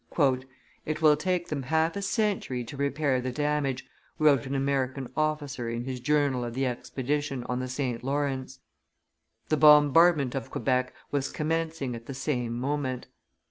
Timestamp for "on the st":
7.43-8.03